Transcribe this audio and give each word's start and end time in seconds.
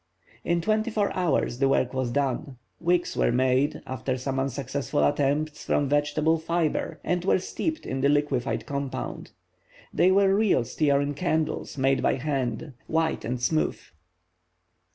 In 0.43 0.61
twenty 0.61 0.89
four 0.89 1.13
hours 1.15 1.59
the 1.59 1.69
work 1.69 1.93
was 1.93 2.09
done. 2.09 2.57
Wicks 2.79 3.15
were 3.15 3.31
made, 3.31 3.83
after 3.85 4.17
some 4.17 4.39
unsuccessful 4.39 5.03
attempts, 5.03 5.63
from 5.65 5.87
vegetable 5.89 6.39
fibre, 6.39 6.99
and 7.03 7.23
were 7.23 7.37
steeped 7.37 7.85
in 7.85 8.01
the 8.01 8.09
liquified 8.09 8.65
compound. 8.65 9.29
They 9.93 10.09
were 10.11 10.33
real 10.35 10.63
stearine 10.63 11.13
candles, 11.13 11.77
made 11.77 12.01
by 12.01 12.15
hand, 12.15 12.73
white 12.87 13.23
and 13.23 13.39
smooth. 13.39 13.77